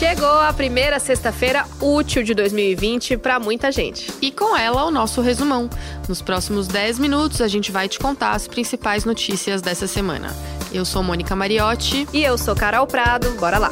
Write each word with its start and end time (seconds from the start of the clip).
Chegou 0.00 0.40
a 0.40 0.50
primeira 0.50 0.98
sexta-feira 0.98 1.66
útil 1.78 2.22
de 2.22 2.32
2020 2.32 3.18
para 3.18 3.38
muita 3.38 3.70
gente. 3.70 4.10
E 4.22 4.32
com 4.32 4.56
ela, 4.56 4.86
o 4.86 4.90
nosso 4.90 5.20
resumão. 5.20 5.68
Nos 6.08 6.22
próximos 6.22 6.66
10 6.66 6.98
minutos, 6.98 7.42
a 7.42 7.46
gente 7.46 7.70
vai 7.70 7.86
te 7.86 7.98
contar 7.98 8.30
as 8.30 8.48
principais 8.48 9.04
notícias 9.04 9.60
dessa 9.60 9.86
semana. 9.86 10.34
Eu 10.72 10.86
sou 10.86 11.02
Mônica 11.02 11.36
Mariotti. 11.36 12.08
E 12.14 12.24
eu 12.24 12.38
sou 12.38 12.56
Carol 12.56 12.86
Prado. 12.86 13.30
Bora 13.32 13.58
lá! 13.58 13.68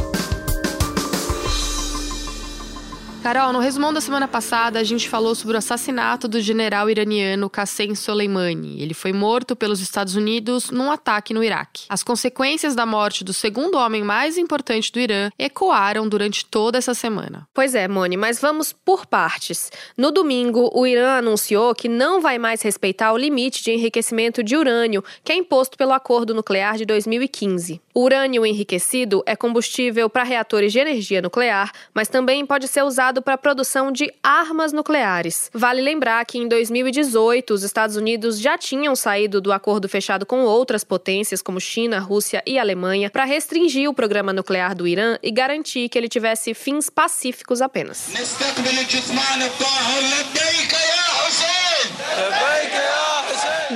Carol, 3.29 3.53
no 3.53 3.59
resumão 3.59 3.93
da 3.93 4.01
semana 4.01 4.27
passada, 4.27 4.79
a 4.79 4.83
gente 4.83 5.07
falou 5.07 5.35
sobre 5.35 5.55
o 5.55 5.59
assassinato 5.59 6.27
do 6.27 6.41
general 6.41 6.89
iraniano 6.89 7.51
Qassem 7.51 7.95
Soleimani. 7.95 8.81
Ele 8.81 8.95
foi 8.95 9.13
morto 9.13 9.55
pelos 9.55 9.83
Estados 9.83 10.17
Unidos 10.17 10.71
num 10.71 10.91
ataque 10.91 11.35
no 11.35 11.45
Iraque. 11.45 11.85
As 11.91 12.03
consequências 12.03 12.75
da 12.75 12.87
morte 12.87 13.23
do 13.23 13.35
segundo 13.35 13.77
homem 13.77 14.03
mais 14.03 14.39
importante 14.39 14.91
do 14.91 14.99
Irã 14.99 15.29
ecoaram 15.39 16.09
durante 16.09 16.43
toda 16.46 16.79
essa 16.79 16.95
semana. 16.95 17.46
Pois 17.53 17.75
é, 17.75 17.86
Moni, 17.86 18.17
mas 18.17 18.41
vamos 18.41 18.72
por 18.72 19.05
partes. 19.05 19.71
No 19.95 20.11
domingo, 20.11 20.71
o 20.72 20.86
Irã 20.86 21.19
anunciou 21.19 21.75
que 21.75 21.86
não 21.86 22.22
vai 22.22 22.39
mais 22.39 22.63
respeitar 22.63 23.13
o 23.13 23.19
limite 23.19 23.63
de 23.63 23.72
enriquecimento 23.72 24.43
de 24.43 24.57
urânio 24.57 25.05
que 25.22 25.33
é 25.33 25.36
imposto 25.36 25.77
pelo 25.77 25.93
Acordo 25.93 26.33
Nuclear 26.33 26.79
de 26.79 26.86
2015. 26.86 27.79
O 27.99 28.05
urânio 28.05 28.47
enriquecido 28.47 29.25
é 29.27 29.35
combustível 29.35 30.08
para 30.08 30.22
reatores 30.22 30.72
de 30.72 30.79
energia 30.79 31.21
nuclear, 31.21 31.72
mas 31.93 32.08
também 32.08 32.47
pode 32.47 32.69
ser 32.69 32.84
usado 32.84 33.17
para 33.20 33.34
a 33.34 33.39
produção 33.39 33.91
de 33.92 34.12
armas 34.22 34.72
nucleares. 34.72 35.50
Vale 35.53 35.81
lembrar 35.81 36.25
que 36.25 36.39
em 36.39 36.48
2018 36.48 37.53
os 37.53 37.62
Estados 37.62 37.97
Unidos 37.97 38.41
já 38.41 38.56
tinham 38.56 38.94
saído 38.94 39.41
do 39.41 39.53
acordo 39.53 39.89
fechado 39.89 40.25
com 40.25 40.44
outras 40.44 40.84
potências 40.84 41.42
como 41.42 41.61
China, 41.61 41.98
Rússia 41.98 42.42
e 42.47 42.58
Alemanha 42.58 43.11
para 43.11 43.25
restringir 43.25 43.89
o 43.89 43.94
programa 43.94 44.33
nuclear 44.33 44.75
do 44.75 44.86
Irã 44.86 45.19
e 45.22 45.31
garantir 45.31 45.89
que 45.89 45.98
ele 45.98 46.08
tivesse 46.08 46.55
fins 46.55 46.91
pacíficos 46.91 47.61
apenas. 47.61 48.08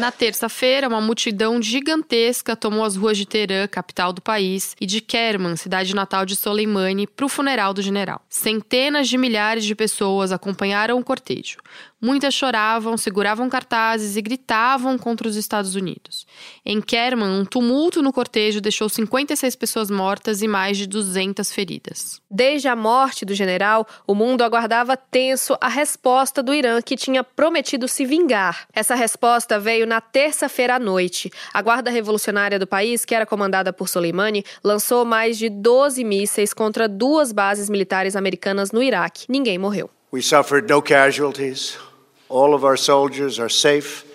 Na 0.02 0.10
terça-feira, 0.10 0.88
uma 0.88 1.00
multidão 1.00 1.62
gigantesca 1.62 2.56
tomou 2.56 2.84
as 2.84 2.96
ruas 2.96 3.16
de 3.16 3.24
Teherã, 3.24 3.68
capital 3.68 4.12
do 4.12 4.20
país, 4.20 4.74
e 4.80 4.84
de 4.84 5.00
Kerman, 5.00 5.54
cidade 5.54 5.94
natal 5.94 6.26
de 6.26 6.34
Soleimani, 6.34 7.06
para 7.06 7.24
o 7.24 7.28
funeral 7.28 7.72
do 7.72 7.80
general. 7.80 8.20
Centenas 8.28 9.08
de 9.08 9.16
milhares 9.16 9.64
de 9.64 9.76
pessoas 9.76 10.32
acompanharam 10.32 10.98
o 10.98 11.04
cortejo. 11.04 11.58
Muitas 12.04 12.34
choravam, 12.34 12.96
seguravam 12.96 13.48
cartazes 13.48 14.16
e 14.16 14.20
gritavam 14.20 14.98
contra 14.98 15.28
os 15.28 15.36
Estados 15.36 15.76
Unidos. 15.76 16.26
Em 16.66 16.80
Kerman, 16.80 17.28
um 17.28 17.44
tumulto 17.44 18.02
no 18.02 18.12
cortejo 18.12 18.60
deixou 18.60 18.88
56 18.88 19.54
pessoas 19.54 19.88
mortas 19.88 20.42
e 20.42 20.48
mais 20.48 20.76
de 20.76 20.88
200 20.88 21.52
feridas. 21.52 22.20
Desde 22.28 22.66
a 22.66 22.74
morte 22.74 23.24
do 23.24 23.32
general, 23.34 23.86
o 24.04 24.16
mundo 24.16 24.42
aguardava 24.42 24.96
tenso 24.96 25.56
a 25.60 25.68
resposta 25.68 26.42
do 26.42 26.52
Irã, 26.52 26.82
que 26.82 26.96
tinha 26.96 27.22
prometido 27.22 27.86
se 27.86 28.04
vingar. 28.04 28.66
Essa 28.72 28.96
resposta 28.96 29.60
veio 29.60 29.86
na 29.86 30.00
terça-feira 30.00 30.74
à 30.74 30.78
noite. 30.80 31.30
A 31.54 31.62
Guarda 31.62 31.88
Revolucionária 31.88 32.58
do 32.58 32.66
país, 32.66 33.04
que 33.04 33.14
era 33.14 33.24
comandada 33.24 33.72
por 33.72 33.88
Soleimani, 33.88 34.44
lançou 34.64 35.04
mais 35.04 35.38
de 35.38 35.48
12 35.48 36.02
mísseis 36.02 36.52
contra 36.52 36.88
duas 36.88 37.30
bases 37.30 37.70
militares 37.70 38.16
americanas 38.16 38.72
no 38.72 38.82
Iraque. 38.82 39.26
Ninguém 39.28 39.56
morreu. 39.56 39.88
We 40.12 40.20
suffered 40.20 40.68
no 40.68 40.82
casualties. 40.82 41.78
All 42.32 42.54
of 42.54 42.64
our 42.64 42.78
soldiers 42.78 43.38
are 43.38 43.50
safe, 43.50 44.06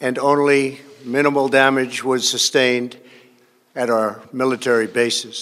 and 0.00 0.18
only 0.18 0.80
minimal 1.04 1.46
damage 1.46 2.02
was 2.02 2.28
sustained 2.28 2.96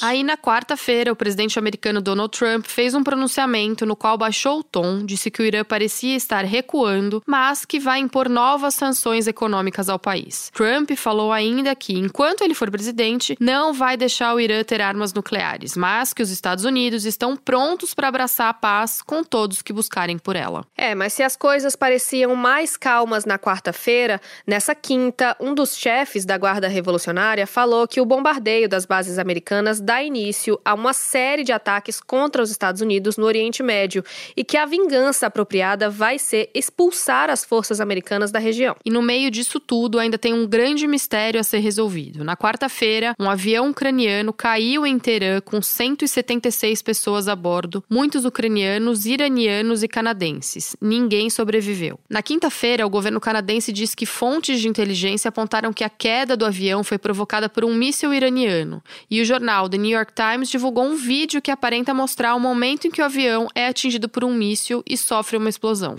Aí, 0.02 0.22
na 0.22 0.36
quarta-feira, 0.36 1.10
o 1.10 1.16
presidente 1.16 1.58
americano 1.58 2.00
Donald 2.00 2.36
Trump 2.36 2.66
fez 2.66 2.94
um 2.94 3.02
pronunciamento 3.02 3.86
no 3.86 3.96
qual 3.96 4.18
baixou 4.18 4.60
o 4.60 4.62
tom, 4.62 5.04
disse 5.04 5.30
que 5.30 5.40
o 5.40 5.44
Irã 5.44 5.64
parecia 5.64 6.14
estar 6.14 6.44
recuando, 6.44 7.22
mas 7.26 7.64
que 7.64 7.80
vai 7.80 7.98
impor 7.98 8.28
novas 8.28 8.74
sanções 8.74 9.26
econômicas 9.26 9.88
ao 9.88 9.98
país. 9.98 10.50
Trump 10.54 10.90
falou 10.92 11.32
ainda 11.32 11.74
que, 11.74 11.94
enquanto 11.94 12.42
ele 12.42 12.54
for 12.54 12.70
presidente, 12.70 13.36
não 13.40 13.72
vai 13.72 13.96
deixar 13.96 14.34
o 14.34 14.40
Irã 14.40 14.62
ter 14.62 14.80
armas 14.80 15.12
nucleares, 15.12 15.76
mas 15.76 16.12
que 16.12 16.22
os 16.22 16.30
Estados 16.30 16.64
Unidos 16.64 17.04
estão 17.06 17.36
prontos 17.36 17.94
para 17.94 18.08
abraçar 18.08 18.48
a 18.48 18.54
paz 18.54 19.00
com 19.00 19.24
todos 19.24 19.62
que 19.62 19.72
buscarem 19.72 20.18
por 20.18 20.36
ela. 20.36 20.64
É, 20.76 20.94
mas 20.94 21.14
se 21.14 21.22
as 21.22 21.34
coisas 21.34 21.74
pareciam 21.74 22.36
mais 22.36 22.76
calmas 22.76 23.24
na 23.24 23.38
quarta-feira, 23.38 24.20
nessa 24.46 24.74
quinta, 24.74 25.34
um 25.40 25.54
dos 25.54 25.76
chefes 25.76 26.24
da 26.26 26.36
Guarda 26.36 26.68
Revolucionária 26.68 27.46
falou 27.46 27.88
que 27.88 28.00
o 28.00 28.04
bombardeio 28.04 28.27
das 28.68 28.84
bases 28.84 29.18
americanas 29.18 29.80
dá 29.80 30.02
início 30.02 30.60
a 30.64 30.74
uma 30.74 30.92
série 30.92 31.42
de 31.42 31.52
ataques 31.52 32.00
contra 32.00 32.42
os 32.42 32.50
Estados 32.50 32.80
Unidos 32.80 33.16
no 33.16 33.24
Oriente 33.24 33.62
Médio 33.62 34.04
e 34.36 34.44
que 34.44 34.56
a 34.56 34.66
vingança 34.66 35.26
apropriada 35.26 35.88
vai 35.88 36.18
ser 36.18 36.50
expulsar 36.54 37.30
as 37.30 37.44
forças 37.44 37.80
americanas 37.80 38.30
da 38.30 38.38
região. 38.38 38.76
E 38.84 38.90
no 38.90 39.02
meio 39.02 39.30
disso 39.30 39.58
tudo, 39.58 39.98
ainda 39.98 40.18
tem 40.18 40.32
um 40.32 40.46
grande 40.46 40.86
mistério 40.86 41.40
a 41.40 41.42
ser 41.42 41.58
resolvido. 41.58 42.22
Na 42.22 42.36
quarta-feira, 42.36 43.14
um 43.18 43.28
avião 43.28 43.70
ucraniano 43.70 44.32
caiu 44.32 44.86
em 44.86 44.98
Teherã 44.98 45.40
com 45.40 45.62
176 45.62 46.82
pessoas 46.82 47.28
a 47.28 47.34
bordo, 47.34 47.82
muitos 47.88 48.24
ucranianos, 48.24 49.06
iranianos 49.06 49.82
e 49.82 49.88
canadenses. 49.88 50.76
Ninguém 50.80 51.30
sobreviveu. 51.30 51.98
Na 52.08 52.22
quinta-feira, 52.22 52.86
o 52.86 52.90
governo 52.90 53.20
canadense 53.20 53.72
diz 53.72 53.94
que 53.94 54.06
fontes 54.06 54.60
de 54.60 54.68
inteligência 54.68 55.28
apontaram 55.28 55.72
que 55.72 55.82
a 55.84 55.90
queda 55.90 56.36
do 56.36 56.44
avião 56.44 56.84
foi 56.84 56.98
provocada 56.98 57.48
por 57.48 57.64
um 57.64 57.74
míssil 57.74 58.07
míssil 58.08 58.14
iraniano. 58.14 58.82
E 59.10 59.20
o 59.20 59.24
jornal 59.24 59.68
The 59.68 59.78
New 59.78 59.90
York 59.90 60.12
Times 60.14 60.48
divulgou 60.48 60.84
um 60.84 60.96
vídeo 60.96 61.42
que 61.42 61.50
aparenta 61.50 61.94
mostrar 61.94 62.34
o 62.34 62.40
momento 62.40 62.86
em 62.86 62.90
que 62.90 63.00
o 63.00 63.04
avião 63.04 63.48
é 63.54 63.66
atingido 63.66 64.08
por 64.08 64.24
um 64.24 64.32
míssil 64.32 64.82
e 64.86 64.96
sofre 64.96 65.36
uma 65.36 65.48
explosão. 65.48 65.96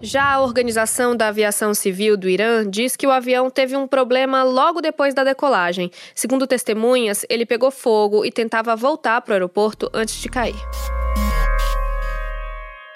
Já 0.00 0.34
a 0.34 0.40
Organização 0.40 1.16
da 1.16 1.28
Aviação 1.28 1.74
Civil 1.74 2.16
do 2.16 2.28
Irã 2.28 2.68
diz 2.68 2.94
que 2.94 3.06
o 3.06 3.10
avião 3.10 3.50
teve 3.50 3.76
um 3.76 3.88
problema 3.88 4.44
logo 4.44 4.80
depois 4.80 5.14
da 5.14 5.24
decolagem. 5.24 5.90
Segundo 6.14 6.46
testemunhas, 6.46 7.24
ele 7.28 7.44
pegou 7.44 7.70
fogo 7.70 8.24
e 8.24 8.30
tentava 8.30 8.76
voltar 8.76 9.20
para 9.22 9.32
o 9.32 9.34
aeroporto 9.34 9.90
antes 9.92 10.20
de 10.20 10.28
cair. 10.28 10.54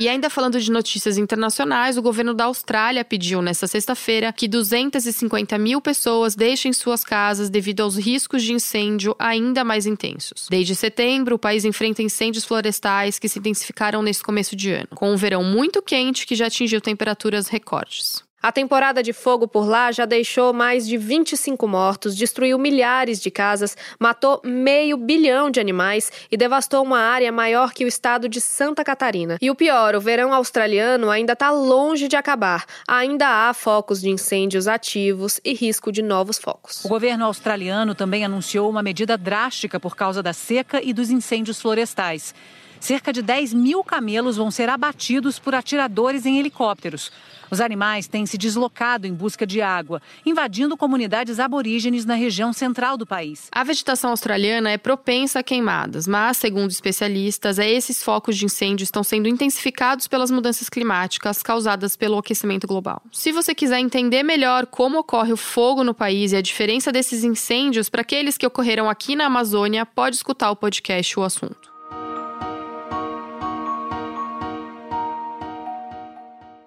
E 0.01 0.09
ainda 0.09 0.31
falando 0.31 0.59
de 0.59 0.71
notícias 0.71 1.19
internacionais, 1.19 1.99
o 1.99 2.03
governo 2.03 2.33
da 2.33 2.45
Austrália 2.45 3.05
pediu 3.05 3.43
nesta 3.43 3.67
sexta-feira 3.67 4.33
que 4.33 4.49
250 4.49 5.59
mil 5.59 5.79
pessoas 5.79 6.35
deixem 6.35 6.73
suas 6.73 7.05
casas 7.05 7.51
devido 7.51 7.83
aos 7.83 7.99
riscos 7.99 8.43
de 8.43 8.55
incêndio 8.55 9.15
ainda 9.19 9.63
mais 9.63 9.85
intensos. 9.85 10.47
Desde 10.49 10.75
setembro, 10.75 11.35
o 11.35 11.39
país 11.39 11.67
enfrenta 11.67 12.03
incêndios 12.03 12.47
florestais 12.47 13.19
que 13.19 13.29
se 13.29 13.41
intensificaram 13.41 14.01
nesse 14.01 14.23
começo 14.23 14.57
de 14.57 14.73
ano, 14.73 14.89
com 14.95 15.13
um 15.13 15.17
verão 15.17 15.45
muito 15.45 15.83
quente 15.83 16.27
que 16.27 16.35
já 16.35 16.47
atingiu 16.47 16.81
temperaturas 16.81 17.49
recordes. 17.49 18.30
A 18.43 18.51
temporada 18.51 19.03
de 19.03 19.13
fogo 19.13 19.47
por 19.47 19.69
lá 19.69 19.93
já 19.93 20.07
deixou 20.07 20.55
mais 20.55 20.87
de 20.87 20.97
25 20.97 21.69
mortos, 21.69 22.17
destruiu 22.17 22.59
milhares 22.59 23.21
de 23.21 23.31
casas, 23.31 23.77
matou 23.99 24.41
meio 24.43 24.97
bilhão 24.97 25.51
de 25.51 25.61
animais 25.61 26.11
e 26.31 26.39
devastou 26.39 26.83
uma 26.83 27.01
área 27.01 27.31
maior 27.31 27.75
que 27.75 27.85
o 27.85 27.89
estado 27.89 28.31
de 28.31 28.41
Santa 28.41 28.83
Catarina. 28.83 29.37
E 29.43 29.51
o 29.51 29.55
pior, 29.55 29.95
o 29.95 30.01
verão 30.01 30.33
australiano 30.33 31.11
ainda 31.11 31.35
está 31.35 31.51
longe 31.51 32.09
de 32.09 32.17
acabar. 32.17 32.65
Ainda 32.89 33.29
há 33.29 33.53
focos 33.53 34.01
de 34.01 34.09
incêndios 34.09 34.67
ativos 34.67 35.39
e 35.45 35.53
risco 35.53 35.93
de 35.93 36.01
novos 36.01 36.39
focos. 36.39 36.83
O 36.87 36.89
governo 36.89 37.27
australiano 37.27 37.95
também 37.95 38.25
anunciou 38.25 38.71
uma 38.71 38.83
medida 38.83 39.19
drástica 39.19 39.79
por 39.79 39.95
causa 39.95 40.23
da 40.23 40.33
seca 40.33 40.83
e 40.83 40.95
dos 40.95 41.11
incêndios 41.11 41.61
florestais. 41.61 42.35
Cerca 42.81 43.13
de 43.13 43.21
10 43.21 43.53
mil 43.53 43.85
camelos 43.85 44.39
vão 44.39 44.51
ser 44.51 44.71
abatidos 44.71 45.39
por 45.39 45.55
atiradores 45.55 46.25
em 46.25 46.39
helicópteros. 46.39 47.13
Os 47.51 47.61
animais 47.61 48.07
têm 48.07 48.27
se 48.27 48.39
deslocado 48.39 49.07
em 49.07 49.13
busca 49.13 49.47
de 49.47 49.61
água, 49.61 50.01
invadindo 50.25 50.77
comunidades 50.77 51.41
aborígenes 51.41 52.05
na 52.05 52.15
região 52.15 52.53
central 52.53 52.97
do 52.97 53.07
país. 53.07 53.49
A 53.53 53.65
vegetação 53.65 54.11
australiana 54.11 54.71
é 54.71 54.79
propensa 54.79 55.41
a 55.41 55.43
queimadas, 55.43 56.07
mas, 56.07 56.37
segundo 56.37 56.71
especialistas, 56.71 57.59
é 57.59 57.69
esses 57.71 58.03
focos 58.03 58.37
de 58.37 58.45
incêndio 58.45 58.85
estão 58.85 59.03
sendo 59.03 59.29
intensificados 59.29 60.07
pelas 60.07 60.31
mudanças 60.31 60.69
climáticas 60.69 61.43
causadas 61.43 61.97
pelo 61.97 62.19
aquecimento 62.19 62.67
global. 62.67 63.03
Se 63.13 63.33
você 63.33 63.55
quiser 63.55 63.81
entender 63.81 64.23
melhor 64.23 64.67
como 64.67 64.99
ocorre 64.99 65.33
o 65.33 65.37
fogo 65.37 65.83
no 65.83 65.95
país 65.95 66.33
e 66.33 66.37
a 66.37 66.43
diferença 66.43 66.93
desses 66.93 67.25
incêndios 67.25 67.89
para 67.89 68.03
aqueles 68.03 68.39
que 68.39 68.47
ocorreram 68.47 68.89
aqui 68.89 69.17
na 69.17 69.27
Amazônia, 69.27 69.85
pode 69.85 70.17
escutar 70.17 70.51
o 70.51 70.57
podcast 70.57 71.19
O 71.19 71.23
Assunto. 71.23 71.80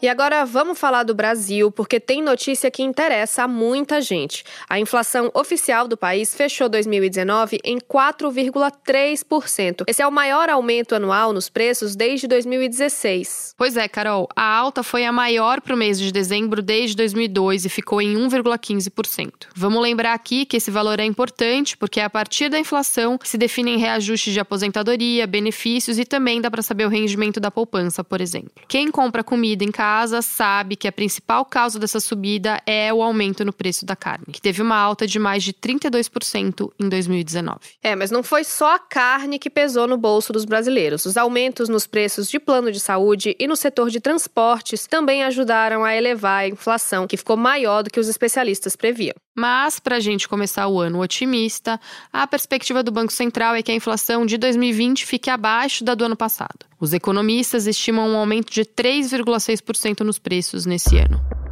E 0.03 0.09
agora 0.09 0.44
vamos 0.44 0.77
falar 0.77 1.03
do 1.03 1.15
Brasil, 1.15 1.71
porque 1.71 1.97
tem 1.97 2.21
notícia 2.21 2.69
que 2.69 2.83
interessa 2.83 3.44
a 3.44 3.47
muita 3.47 4.01
gente. 4.01 4.44
A 4.67 4.77
inflação 4.77 5.31
oficial 5.33 5.88
do 5.88 5.95
país 5.95 6.35
fechou 6.35 6.67
2019 6.67 7.59
em 7.63 7.77
4,3%. 7.77 9.85
Esse 9.88 10.01
é 10.01 10.05
o 10.05 10.11
maior 10.11 10.50
aumento 10.50 10.94
anual 10.94 11.31
nos 11.31 11.47
preços 11.47 11.95
desde 11.95 12.27
2016. 12.27 13.55
Pois 13.57 13.77
é, 13.77 13.88
Carol, 13.88 14.27
a 14.35 14.44
alta 14.44 14.83
foi 14.83 15.05
a 15.05 15.11
maior 15.13 15.61
para 15.61 15.73
o 15.73 15.77
mês 15.77 15.97
de 15.97 16.11
dezembro 16.11 16.61
desde 16.61 16.97
2002 16.97 17.63
e 17.63 17.69
ficou 17.69 18.01
em 18.01 18.17
1,15%. 18.17 19.31
Vamos 19.55 19.81
lembrar 19.81 20.13
aqui 20.13 20.45
que 20.45 20.57
esse 20.57 20.69
valor 20.69 21.00
é 21.00 21.05
importante 21.05 21.77
porque 21.77 22.01
é 22.01 22.03
a 22.03 22.09
partir 22.09 22.50
da 22.50 22.59
inflação 22.59 23.17
se 23.23 23.38
definem 23.38 23.77
reajustes 23.77 24.33
de 24.33 24.39
aposentadoria, 24.41 25.25
benefícios 25.25 25.97
e 25.97 26.03
também 26.03 26.41
dá 26.41 26.51
para 26.51 26.61
saber 26.61 26.85
o 26.85 26.89
rendimento 26.89 27.39
da 27.39 27.50
poupança, 27.50 28.03
por 28.03 28.19
exemplo. 28.19 28.51
Quem 28.67 28.91
compra 28.91 29.23
comida 29.23 29.63
em 29.63 29.71
casa 29.71 29.92
casa 29.93 30.23
sabe 30.23 30.75
que 30.75 30.87
a 30.87 30.91
principal 30.91 31.45
causa 31.45 31.77
dessa 31.77 31.99
subida 31.99 32.59
é 32.65 32.91
o 32.91 33.03
aumento 33.03 33.45
no 33.45 33.53
preço 33.53 33.85
da 33.85 33.95
carne, 33.95 34.25
que 34.31 34.41
teve 34.41 34.59
uma 34.59 34.75
alta 34.75 35.05
de 35.05 35.19
mais 35.19 35.43
de 35.43 35.53
32% 35.53 36.71
em 36.79 36.89
2019. 36.89 37.59
É, 37.83 37.95
mas 37.95 38.09
não 38.09 38.23
foi 38.23 38.43
só 38.43 38.73
a 38.73 38.79
carne 38.79 39.37
que 39.37 39.51
pesou 39.51 39.87
no 39.87 39.95
bolso 39.95 40.33
dos 40.33 40.45
brasileiros. 40.45 41.05
Os 41.05 41.15
aumentos 41.15 41.69
nos 41.69 41.85
preços 41.85 42.27
de 42.27 42.39
plano 42.39 42.71
de 42.71 42.79
saúde 42.79 43.35
e 43.39 43.45
no 43.45 43.55
setor 43.55 43.91
de 43.91 43.99
transportes 43.99 44.87
também 44.87 45.23
ajudaram 45.23 45.83
a 45.83 45.95
elevar 45.95 46.39
a 46.39 46.47
inflação, 46.47 47.05
que 47.05 47.15
ficou 47.15 47.37
maior 47.37 47.83
do 47.83 47.91
que 47.91 47.99
os 47.99 48.09
especialistas 48.09 48.75
previam. 48.75 49.13
Mas, 49.35 49.80
para 49.80 49.95
a 49.95 50.00
gente 50.00 50.27
começar 50.27 50.68
o 50.68 50.80
ano 50.80 51.00
otimista, 51.00 51.80
a 52.12 52.27
perspectiva 52.27 52.83
do 52.83 52.91
Banco 52.91 53.12
Central 53.12 53.56
é 53.56 53.63
que 53.63 53.71
a 53.71 53.75
inflação 53.75 54.25
de 54.25 54.38
2020 54.38 55.06
fique 55.06 55.30
abaixo 55.30 55.83
da 55.83 55.95
do 55.95 56.06
ano 56.06 56.15
passado. 56.15 56.65
Os 56.80 56.94
economistas 56.94 57.65
estimam 57.65 58.09
um 58.09 58.18
aumento 58.18 58.53
de 58.53 58.63
3,6% 58.63 60.01
nos 60.01 60.19
preços 60.19 60.65
nesse 60.65 60.97
ano. 60.97 61.42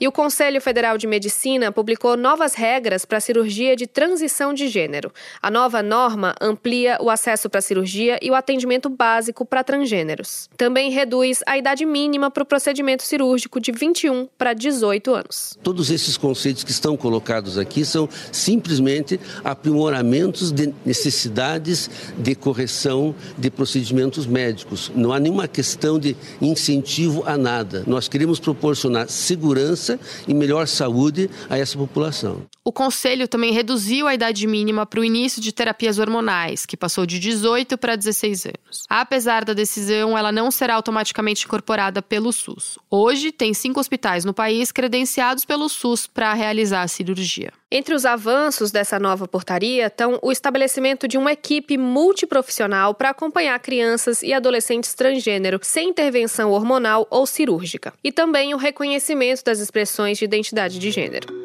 E 0.00 0.08
o 0.08 0.12
Conselho 0.12 0.60
Federal 0.60 0.98
de 0.98 1.06
Medicina 1.06 1.70
publicou 1.70 2.16
novas 2.16 2.54
regras 2.54 3.04
para 3.04 3.18
a 3.18 3.20
cirurgia 3.20 3.76
de 3.76 3.86
transição 3.86 4.52
de 4.52 4.66
gênero. 4.68 5.12
A 5.40 5.50
nova 5.50 5.82
norma 5.82 6.34
amplia 6.40 6.98
o 7.00 7.08
acesso 7.08 7.48
para 7.48 7.60
a 7.60 7.62
cirurgia 7.62 8.18
e 8.20 8.30
o 8.30 8.34
atendimento 8.34 8.88
básico 8.88 9.44
para 9.44 9.62
transgêneros. 9.62 10.48
Também 10.56 10.90
reduz 10.90 11.40
a 11.46 11.56
idade 11.56 11.84
mínima 11.86 12.30
para 12.30 12.42
o 12.42 12.46
procedimento 12.46 13.04
cirúrgico 13.04 13.60
de 13.60 13.70
21 13.70 14.28
para 14.36 14.52
18 14.52 15.14
anos. 15.14 15.58
Todos 15.62 15.90
esses 15.90 16.16
conceitos 16.16 16.64
que 16.64 16.70
estão 16.70 16.96
colocados 16.96 17.56
aqui 17.56 17.84
são 17.84 18.08
simplesmente 18.32 19.20
aprimoramentos 19.44 20.50
de 20.50 20.74
necessidades 20.84 21.88
de 22.18 22.34
correção 22.34 23.14
de 23.38 23.50
procedimentos 23.50 24.26
médicos. 24.26 24.90
Não 24.94 25.12
há 25.12 25.20
nenhuma 25.20 25.46
questão 25.46 25.98
de 25.98 26.16
incentivo 26.40 27.22
a 27.26 27.38
nada. 27.38 27.84
Nós 27.86 28.08
queremos 28.08 28.40
proporcionar 28.40 29.08
segurança 29.08 29.83
segurança 29.84 30.00
e 30.26 30.32
melhor 30.32 30.66
saúde 30.66 31.30
a 31.48 31.58
essa 31.58 31.76
população. 31.76 32.42
O 32.66 32.72
Conselho 32.72 33.28
também 33.28 33.52
reduziu 33.52 34.06
a 34.06 34.14
idade 34.14 34.46
mínima 34.46 34.86
para 34.86 34.98
o 34.98 35.04
início 35.04 35.38
de 35.38 35.52
terapias 35.52 35.98
hormonais, 35.98 36.64
que 36.64 36.78
passou 36.78 37.04
de 37.04 37.18
18 37.18 37.76
para 37.76 37.94
16 37.94 38.46
anos. 38.46 38.84
Apesar 38.88 39.44
da 39.44 39.52
decisão, 39.52 40.16
ela 40.16 40.32
não 40.32 40.50
será 40.50 40.74
automaticamente 40.76 41.44
incorporada 41.44 42.00
pelo 42.00 42.32
SUS. 42.32 42.78
Hoje, 42.90 43.30
tem 43.30 43.52
cinco 43.52 43.78
hospitais 43.78 44.24
no 44.24 44.32
país 44.32 44.72
credenciados 44.72 45.44
pelo 45.44 45.68
SUS 45.68 46.06
para 46.06 46.32
realizar 46.32 46.80
a 46.80 46.88
cirurgia. 46.88 47.52
Entre 47.70 47.94
os 47.94 48.06
avanços 48.06 48.70
dessa 48.70 48.98
nova 48.98 49.28
portaria 49.28 49.88
estão 49.88 50.18
o 50.22 50.32
estabelecimento 50.32 51.06
de 51.06 51.18
uma 51.18 51.32
equipe 51.32 51.76
multiprofissional 51.76 52.94
para 52.94 53.10
acompanhar 53.10 53.58
crianças 53.58 54.22
e 54.22 54.32
adolescentes 54.32 54.94
transgênero 54.94 55.60
sem 55.62 55.90
intervenção 55.90 56.50
hormonal 56.50 57.06
ou 57.10 57.26
cirúrgica, 57.26 57.92
e 58.02 58.10
também 58.10 58.54
o 58.54 58.56
reconhecimento 58.56 59.44
das 59.44 59.58
expressões 59.58 60.16
de 60.16 60.24
identidade 60.24 60.78
de 60.78 60.90
gênero. 60.90 61.44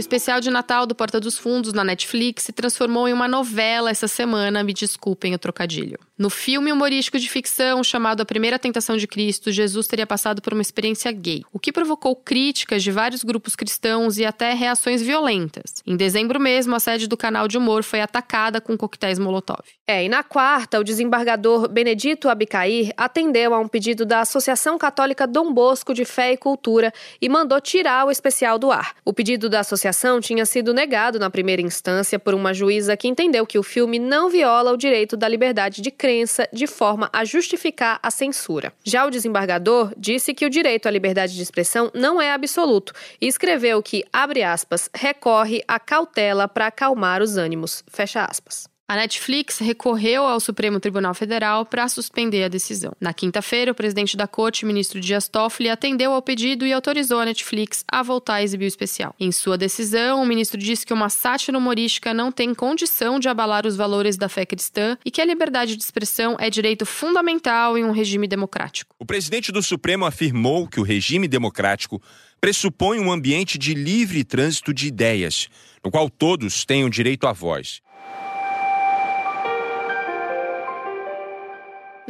O 0.00 0.08
especial 0.10 0.40
de 0.40 0.50
Natal 0.50 0.86
do 0.86 0.94
Porta 0.94 1.20
dos 1.20 1.36
Fundos 1.36 1.74
na 1.74 1.84
Netflix 1.84 2.44
se 2.44 2.52
transformou 2.52 3.06
em 3.06 3.12
uma 3.12 3.28
novela 3.28 3.90
essa 3.90 4.08
semana, 4.08 4.64
me 4.64 4.72
desculpem 4.72 5.34
o 5.34 5.38
trocadilho. 5.38 5.98
No 6.16 6.30
filme 6.30 6.72
humorístico 6.72 7.18
de 7.18 7.28
ficção 7.30 7.84
chamado 7.84 8.20
A 8.20 8.26
Primeira 8.26 8.58
Tentação 8.58 8.96
de 8.96 9.06
Cristo, 9.06 9.52
Jesus 9.52 9.86
teria 9.86 10.06
passado 10.06 10.40
por 10.40 10.52
uma 10.52 10.62
experiência 10.62 11.10
gay, 11.12 11.42
o 11.52 11.58
que 11.58 11.72
provocou 11.72 12.16
críticas 12.16 12.82
de 12.82 12.90
vários 12.90 13.22
grupos 13.22 13.54
cristãos 13.56 14.16
e 14.18 14.24
até 14.24 14.54
reações 14.54 15.02
violentas. 15.02 15.82
Em 15.86 15.96
dezembro 15.96 16.40
mesmo, 16.40 16.74
a 16.74 16.80
sede 16.80 17.06
do 17.06 17.16
canal 17.16 17.46
de 17.46 17.58
humor 17.58 17.82
foi 17.82 18.00
atacada 18.00 18.60
com 18.60 18.76
coquetéis 18.76 19.18
Molotov. 19.18 19.64
É, 19.86 20.04
e 20.04 20.08
na 20.08 20.22
quarta, 20.22 20.78
o 20.78 20.84
desembargador 20.84 21.68
Benedito 21.68 22.28
Abicair 22.28 22.92
atendeu 22.96 23.54
a 23.54 23.58
um 23.58 23.68
pedido 23.68 24.06
da 24.06 24.20
Associação 24.20 24.78
Católica 24.78 25.26
Dom 25.26 25.52
Bosco 25.52 25.92
de 25.92 26.04
Fé 26.04 26.32
e 26.32 26.36
Cultura 26.36 26.92
e 27.20 27.28
mandou 27.28 27.60
tirar 27.60 28.06
o 28.06 28.10
especial 28.10 28.58
do 28.58 28.70
ar. 28.70 28.94
O 29.04 29.12
pedido 29.12 29.48
da 29.48 29.60
associação 29.60 29.89
tinha 30.20 30.46
sido 30.46 30.74
negado 30.74 31.18
na 31.18 31.30
primeira 31.30 31.62
instância 31.62 32.18
por 32.18 32.34
uma 32.34 32.52
juíza 32.52 32.96
que 32.96 33.08
entendeu 33.08 33.46
que 33.46 33.58
o 33.58 33.62
filme 33.62 33.98
não 33.98 34.28
viola 34.28 34.72
o 34.72 34.76
direito 34.76 35.16
da 35.16 35.28
liberdade 35.28 35.82
de 35.82 35.90
crença 35.90 36.48
de 36.52 36.66
forma 36.66 37.08
a 37.12 37.24
justificar 37.24 37.98
a 38.02 38.10
censura. 38.10 38.72
Já 38.84 39.06
o 39.06 39.10
desembargador 39.10 39.92
disse 39.96 40.34
que 40.34 40.46
o 40.46 40.50
direito 40.50 40.86
à 40.86 40.90
liberdade 40.90 41.34
de 41.34 41.42
expressão 41.42 41.90
não 41.94 42.20
é 42.20 42.32
absoluto 42.32 42.92
e 43.20 43.26
escreveu 43.26 43.82
que, 43.82 44.04
abre 44.12 44.42
aspas, 44.42 44.88
recorre 44.94 45.62
à 45.66 45.78
cautela 45.78 46.46
para 46.48 46.66
acalmar 46.66 47.22
os 47.22 47.36
ânimos, 47.36 47.84
fecha 47.88 48.24
aspas. 48.24 48.68
A 48.90 48.96
Netflix 48.96 49.58
recorreu 49.58 50.24
ao 50.24 50.40
Supremo 50.40 50.80
Tribunal 50.80 51.14
Federal 51.14 51.64
para 51.64 51.86
suspender 51.86 52.42
a 52.42 52.48
decisão. 52.48 52.90
Na 53.00 53.14
quinta-feira, 53.14 53.70
o 53.70 53.74
presidente 53.74 54.16
da 54.16 54.26
corte, 54.26 54.66
ministro 54.66 54.98
Dias 54.98 55.28
Toffoli, 55.28 55.70
atendeu 55.70 56.12
ao 56.12 56.20
pedido 56.20 56.66
e 56.66 56.72
autorizou 56.72 57.20
a 57.20 57.24
Netflix 57.24 57.84
a 57.86 58.02
voltar 58.02 58.34
a 58.34 58.42
exibir 58.42 58.64
o 58.64 58.66
especial. 58.66 59.14
Em 59.20 59.30
sua 59.30 59.56
decisão, 59.56 60.20
o 60.20 60.26
ministro 60.26 60.58
disse 60.58 60.84
que 60.84 60.92
uma 60.92 61.08
sátira 61.08 61.56
humorística 61.56 62.12
não 62.12 62.32
tem 62.32 62.52
condição 62.52 63.20
de 63.20 63.28
abalar 63.28 63.64
os 63.64 63.76
valores 63.76 64.16
da 64.16 64.28
fé 64.28 64.44
cristã 64.44 64.98
e 65.04 65.10
que 65.12 65.20
a 65.20 65.24
liberdade 65.24 65.76
de 65.76 65.84
expressão 65.84 66.36
é 66.40 66.50
direito 66.50 66.84
fundamental 66.84 67.78
em 67.78 67.84
um 67.84 67.92
regime 67.92 68.26
democrático. 68.26 68.92
O 68.98 69.06
presidente 69.06 69.52
do 69.52 69.62
Supremo 69.62 70.04
afirmou 70.04 70.66
que 70.66 70.80
o 70.80 70.82
regime 70.82 71.28
democrático 71.28 72.02
pressupõe 72.40 72.98
um 72.98 73.12
ambiente 73.12 73.56
de 73.56 73.72
livre 73.72 74.24
trânsito 74.24 74.74
de 74.74 74.88
ideias, 74.88 75.48
no 75.84 75.92
qual 75.92 76.10
todos 76.10 76.64
tenham 76.64 76.90
direito 76.90 77.28
à 77.28 77.32
voz. 77.32 77.80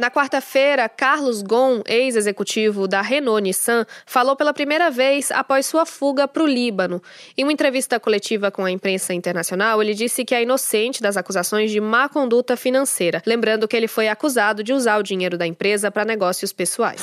Na 0.01 0.09
quarta-feira, 0.09 0.89
Carlos 0.89 1.43
Ghosn, 1.43 1.83
ex-executivo 1.85 2.87
da 2.87 3.03
Renault-Nissan, 3.03 3.85
falou 4.03 4.35
pela 4.35 4.51
primeira 4.51 4.89
vez 4.89 5.29
após 5.29 5.67
sua 5.67 5.85
fuga 5.85 6.27
para 6.27 6.41
o 6.41 6.47
Líbano. 6.47 6.99
Em 7.37 7.43
uma 7.43 7.53
entrevista 7.53 7.99
coletiva 7.99 8.49
com 8.49 8.65
a 8.65 8.71
imprensa 8.71 9.13
internacional, 9.13 9.79
ele 9.79 9.93
disse 9.93 10.25
que 10.25 10.33
é 10.33 10.41
inocente 10.41 11.03
das 11.03 11.17
acusações 11.17 11.69
de 11.69 11.79
má 11.79 12.09
conduta 12.09 12.57
financeira, 12.57 13.21
lembrando 13.27 13.67
que 13.67 13.77
ele 13.77 13.87
foi 13.87 14.07
acusado 14.07 14.63
de 14.63 14.73
usar 14.73 14.97
o 14.97 15.03
dinheiro 15.03 15.37
da 15.37 15.45
empresa 15.45 15.91
para 15.91 16.03
negócios 16.03 16.51
pessoais. 16.51 16.99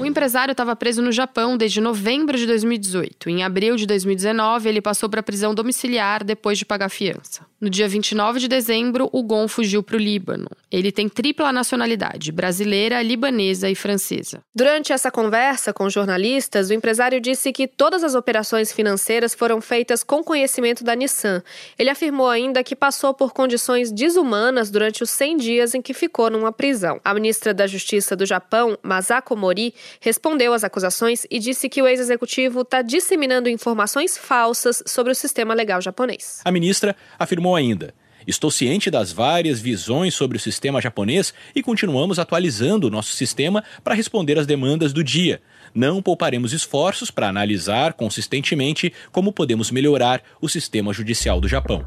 O 0.00 0.06
empresário 0.06 0.50
estava 0.50 0.74
preso 0.74 1.00
no 1.00 1.12
Japão 1.12 1.56
desde 1.56 1.80
novembro 1.80 2.36
de 2.36 2.48
2018. 2.48 3.30
Em 3.30 3.44
abril 3.44 3.76
de 3.76 3.86
2019, 3.86 4.68
ele 4.68 4.80
passou 4.80 5.08
para 5.08 5.22
prisão 5.22 5.54
domiciliar 5.54 6.24
depois 6.24 6.58
de 6.58 6.64
pagar 6.64 6.88
fiança. 6.88 7.46
No 7.60 7.70
dia 7.70 7.88
29 7.88 8.23
de 8.32 8.48
dezembro, 8.48 9.08
o 9.12 9.22
Gon 9.22 9.46
fugiu 9.46 9.82
para 9.82 9.96
o 9.96 9.98
Líbano. 9.98 10.48
Ele 10.70 10.90
tem 10.90 11.08
tripla 11.08 11.52
nacionalidade, 11.52 12.32
brasileira, 12.32 13.02
libanesa 13.02 13.70
e 13.70 13.74
francesa. 13.74 14.40
Durante 14.54 14.92
essa 14.92 15.10
conversa 15.10 15.72
com 15.72 15.88
jornalistas, 15.88 16.70
o 16.70 16.74
empresário 16.74 17.20
disse 17.20 17.52
que 17.52 17.68
todas 17.68 18.02
as 18.02 18.14
operações 18.14 18.72
financeiras 18.72 19.34
foram 19.34 19.60
feitas 19.60 20.02
com 20.02 20.22
conhecimento 20.22 20.82
da 20.82 20.94
Nissan. 20.94 21.42
Ele 21.78 21.90
afirmou 21.90 22.28
ainda 22.28 22.64
que 22.64 22.74
passou 22.74 23.14
por 23.14 23.32
condições 23.32 23.92
desumanas 23.92 24.70
durante 24.70 25.02
os 25.02 25.10
100 25.10 25.36
dias 25.36 25.74
em 25.74 25.82
que 25.82 25.94
ficou 25.94 26.30
numa 26.30 26.52
prisão. 26.52 27.00
A 27.04 27.14
ministra 27.14 27.54
da 27.54 27.66
Justiça 27.66 28.16
do 28.16 28.26
Japão, 28.26 28.78
Masako 28.82 29.36
Mori, 29.36 29.74
respondeu 30.00 30.52
às 30.52 30.64
acusações 30.64 31.26
e 31.30 31.38
disse 31.38 31.68
que 31.68 31.82
o 31.82 31.86
ex-executivo 31.86 32.62
está 32.62 32.82
disseminando 32.82 33.48
informações 33.48 34.16
falsas 34.16 34.82
sobre 34.86 35.12
o 35.12 35.14
sistema 35.14 35.54
legal 35.54 35.80
japonês. 35.80 36.40
A 36.44 36.50
ministra 36.50 36.96
afirmou 37.18 37.54
ainda. 37.54 37.94
Estou 38.26 38.50
ciente 38.50 38.90
das 38.90 39.12
várias 39.12 39.60
visões 39.60 40.14
sobre 40.14 40.36
o 40.36 40.40
sistema 40.40 40.80
japonês 40.80 41.34
e 41.54 41.62
continuamos 41.62 42.18
atualizando 42.18 42.86
o 42.86 42.90
nosso 42.90 43.12
sistema 43.12 43.62
para 43.82 43.94
responder 43.94 44.38
às 44.38 44.46
demandas 44.46 44.92
do 44.92 45.04
dia. 45.04 45.40
Não 45.74 46.02
pouparemos 46.02 46.52
esforços 46.52 47.10
para 47.10 47.28
analisar 47.28 47.94
consistentemente 47.94 48.92
como 49.12 49.32
podemos 49.32 49.70
melhorar 49.70 50.22
o 50.40 50.48
sistema 50.48 50.92
judicial 50.92 51.40
do 51.40 51.48
Japão. 51.48 51.84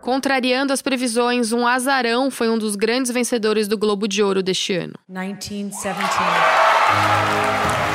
Contrariando 0.00 0.70
as 0.70 0.82
previsões, 0.82 1.50
um 1.50 1.66
azarão 1.66 2.30
foi 2.30 2.50
um 2.50 2.58
dos 2.58 2.76
grandes 2.76 3.10
vencedores 3.10 3.66
do 3.66 3.78
Globo 3.78 4.06
de 4.06 4.22
Ouro 4.22 4.42
deste 4.42 4.74
ano. 4.74 4.92
1917. 5.08 7.93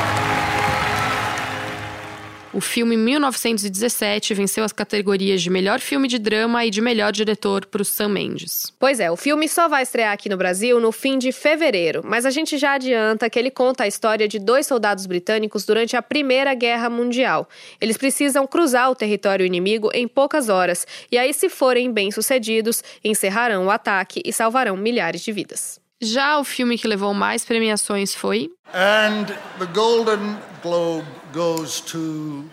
O 2.51 2.59
filme 2.59 2.97
1917 2.97 4.33
venceu 4.33 4.63
as 4.63 4.73
categorias 4.73 5.39
de 5.39 5.51
melhor 5.51 5.79
filme 5.79 6.07
de 6.07 6.17
drama 6.17 6.65
e 6.65 6.71
de 6.71 6.81
melhor 6.81 7.11
diretor 7.11 7.63
para 7.67 7.83
o 7.83 7.85
Sam 7.85 8.09
Mendes. 8.09 8.73
Pois 8.79 8.99
é, 8.99 9.11
o 9.11 9.15
filme 9.15 9.47
só 9.47 9.67
vai 9.67 9.83
estrear 9.83 10.13
aqui 10.13 10.27
no 10.27 10.35
Brasil 10.35 10.79
no 10.79 10.91
fim 10.91 11.19
de 11.19 11.31
fevereiro, 11.31 12.01
mas 12.03 12.25
a 12.25 12.31
gente 12.31 12.57
já 12.57 12.73
adianta 12.73 13.29
que 13.29 13.37
ele 13.37 13.51
conta 13.51 13.83
a 13.83 13.87
história 13.87 14.27
de 14.27 14.39
dois 14.39 14.65
soldados 14.65 15.05
britânicos 15.05 15.63
durante 15.63 15.95
a 15.95 16.01
Primeira 16.01 16.55
Guerra 16.55 16.89
Mundial. 16.89 17.47
Eles 17.79 17.97
precisam 17.97 18.47
cruzar 18.47 18.89
o 18.89 18.95
território 18.95 19.45
inimigo 19.45 19.91
em 19.93 20.07
poucas 20.07 20.49
horas, 20.49 20.87
e 21.11 21.19
aí, 21.19 21.31
se 21.35 21.49
forem 21.49 21.91
bem-sucedidos, 21.91 22.83
encerrarão 23.03 23.67
o 23.67 23.71
ataque 23.71 24.23
e 24.25 24.33
salvarão 24.33 24.75
milhares 24.75 25.21
de 25.21 25.31
vidas. 25.31 25.79
Já 26.01 26.39
o 26.39 26.43
filme 26.43 26.77
que 26.79 26.87
levou 26.87 27.13
mais 27.13 27.45
premiações 27.45 28.15
foi. 28.15 28.49
And 28.73 29.25
the 29.59 29.65
Golden 29.73 30.37
Globe 30.63 31.05
goes 31.33 31.81
to 31.81 32.49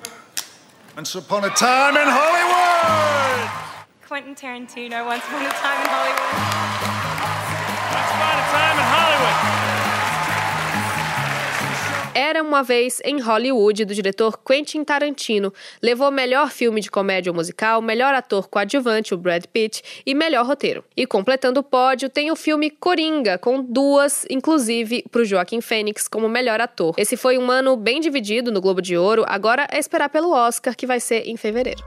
Once 0.94 1.14
Upon 1.14 1.44
a 1.44 1.50
Time 1.50 1.96
in 1.96 2.02
Hollywood! 2.04 3.50
Quentin 4.06 4.34
Tarantino, 4.34 5.06
Once 5.06 5.24
Upon 5.24 5.46
a 5.46 5.48
Time 5.48 5.80
in 5.82 5.88
Hollywood. 5.88 7.15
Era 12.18 12.42
uma 12.42 12.62
vez 12.62 12.98
em 13.04 13.20
Hollywood, 13.20 13.84
do 13.84 13.94
diretor 13.94 14.38
Quentin 14.42 14.82
Tarantino. 14.84 15.52
Levou 15.82 16.10
melhor 16.10 16.50
filme 16.50 16.80
de 16.80 16.90
comédia 16.90 17.30
ou 17.30 17.36
musical, 17.36 17.82
melhor 17.82 18.14
ator 18.14 18.48
coadjuvante, 18.48 19.12
o 19.12 19.18
Brad 19.18 19.44
Pitt, 19.52 19.82
e 20.06 20.14
melhor 20.14 20.46
roteiro. 20.46 20.82
E 20.96 21.06
completando 21.06 21.60
o 21.60 21.62
pódio, 21.62 22.08
tem 22.08 22.30
o 22.30 22.34
filme 22.34 22.70
Coringa, 22.70 23.36
com 23.36 23.62
duas, 23.62 24.24
inclusive, 24.30 25.04
para 25.12 25.20
o 25.20 25.24
Joaquim 25.26 25.60
Fênix 25.60 26.08
como 26.08 26.26
melhor 26.26 26.58
ator. 26.58 26.94
Esse 26.96 27.18
foi 27.18 27.36
um 27.36 27.50
ano 27.50 27.76
bem 27.76 28.00
dividido 28.00 28.50
no 28.50 28.62
Globo 28.62 28.80
de 28.80 28.96
Ouro, 28.96 29.22
agora 29.28 29.68
é 29.70 29.78
esperar 29.78 30.08
pelo 30.08 30.30
Oscar, 30.32 30.74
que 30.74 30.86
vai 30.86 31.00
ser 31.00 31.28
em 31.28 31.36
fevereiro. 31.36 31.84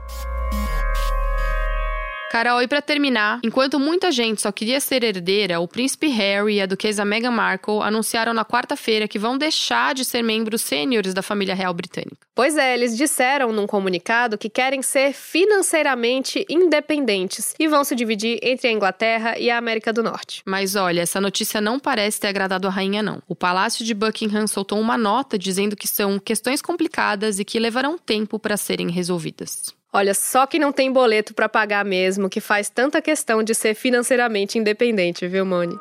Carol, 2.30 2.62
e 2.62 2.68
para 2.68 2.80
terminar, 2.80 3.40
enquanto 3.42 3.76
muita 3.76 4.12
gente 4.12 4.40
só 4.40 4.52
queria 4.52 4.78
ser 4.78 5.02
herdeira, 5.02 5.58
o 5.58 5.66
príncipe 5.66 6.06
Harry 6.06 6.54
e 6.54 6.60
a 6.60 6.66
duquesa 6.66 7.04
Meghan 7.04 7.32
Markle 7.32 7.82
anunciaram 7.82 8.32
na 8.32 8.44
quarta-feira 8.44 9.08
que 9.08 9.18
vão 9.18 9.36
deixar 9.36 9.96
de 9.96 10.04
ser 10.04 10.22
membros 10.22 10.62
sêniores 10.62 11.12
da 11.12 11.22
família 11.22 11.56
real 11.56 11.74
britânica. 11.74 12.24
Pois 12.32 12.56
é, 12.56 12.72
eles 12.72 12.96
disseram 12.96 13.50
num 13.50 13.66
comunicado 13.66 14.38
que 14.38 14.48
querem 14.48 14.80
ser 14.80 15.12
financeiramente 15.12 16.46
independentes 16.48 17.52
e 17.58 17.66
vão 17.66 17.82
se 17.82 17.96
dividir 17.96 18.38
entre 18.44 18.68
a 18.68 18.72
Inglaterra 18.72 19.36
e 19.36 19.50
a 19.50 19.58
América 19.58 19.92
do 19.92 20.00
Norte. 20.00 20.40
Mas 20.46 20.76
olha, 20.76 21.00
essa 21.00 21.20
notícia 21.20 21.60
não 21.60 21.80
parece 21.80 22.20
ter 22.20 22.28
agradado 22.28 22.68
a 22.68 22.70
rainha 22.70 23.02
não. 23.02 23.20
O 23.26 23.34
Palácio 23.34 23.84
de 23.84 23.92
Buckingham 23.92 24.46
soltou 24.46 24.78
uma 24.78 24.96
nota 24.96 25.36
dizendo 25.36 25.74
que 25.74 25.88
são 25.88 26.16
questões 26.20 26.62
complicadas 26.62 27.40
e 27.40 27.44
que 27.44 27.58
levarão 27.58 27.98
tempo 27.98 28.38
para 28.38 28.56
serem 28.56 28.88
resolvidas. 28.88 29.74
Olha, 29.92 30.14
só 30.14 30.46
que 30.46 30.58
não 30.58 30.70
tem 30.70 30.92
boleto 30.92 31.34
para 31.34 31.48
pagar 31.48 31.84
mesmo, 31.84 32.30
que 32.30 32.40
faz 32.40 32.70
tanta 32.70 33.02
questão 33.02 33.42
de 33.42 33.54
ser 33.54 33.74
financeiramente 33.74 34.56
independente, 34.56 35.26
viu, 35.26 35.44
Moni? 35.44 35.76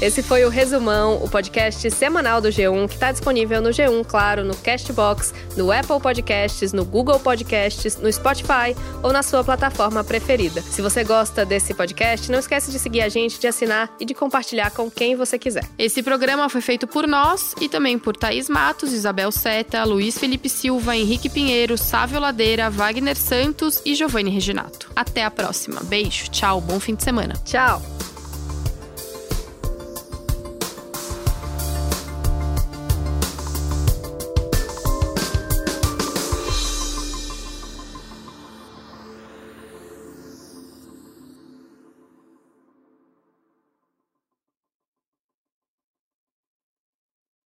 Esse 0.00 0.22
foi 0.22 0.46
o 0.46 0.48
Resumão, 0.48 1.22
o 1.22 1.28
podcast 1.28 1.90
semanal 1.90 2.40
do 2.40 2.48
G1, 2.48 2.88
que 2.88 2.94
está 2.94 3.12
disponível 3.12 3.60
no 3.60 3.68
G1, 3.68 4.02
claro, 4.06 4.42
no 4.42 4.56
Castbox, 4.56 5.34
no 5.58 5.70
Apple 5.70 6.00
Podcasts, 6.00 6.72
no 6.72 6.86
Google 6.86 7.20
Podcasts, 7.20 7.98
no 7.98 8.10
Spotify 8.10 8.74
ou 9.02 9.12
na 9.12 9.22
sua 9.22 9.44
plataforma 9.44 10.02
preferida. 10.02 10.62
Se 10.62 10.80
você 10.80 11.04
gosta 11.04 11.44
desse 11.44 11.74
podcast, 11.74 12.32
não 12.32 12.38
esquece 12.38 12.70
de 12.70 12.78
seguir 12.78 13.02
a 13.02 13.10
gente, 13.10 13.38
de 13.38 13.46
assinar 13.46 13.94
e 14.00 14.06
de 14.06 14.14
compartilhar 14.14 14.70
com 14.70 14.90
quem 14.90 15.16
você 15.16 15.38
quiser. 15.38 15.68
Esse 15.78 16.02
programa 16.02 16.48
foi 16.48 16.62
feito 16.62 16.86
por 16.86 17.06
nós 17.06 17.54
e 17.60 17.68
também 17.68 17.98
por 17.98 18.16
Thaís 18.16 18.48
Matos, 18.48 18.94
Isabel 18.94 19.30
Seta, 19.30 19.84
Luiz 19.84 20.16
Felipe 20.16 20.48
Silva, 20.48 20.96
Henrique 20.96 21.28
Pinheiro, 21.28 21.76
Sávio 21.76 22.18
Ladeira, 22.18 22.70
Wagner 22.70 23.16
Santos 23.16 23.82
e 23.84 23.94
Giovanni 23.94 24.30
Reginato. 24.30 24.90
Até 24.96 25.24
a 25.24 25.30
próxima. 25.30 25.82
Beijo, 25.84 26.30
tchau, 26.30 26.58
bom 26.58 26.80
fim 26.80 26.94
de 26.94 27.04
semana. 27.04 27.34
Tchau. 27.44 27.82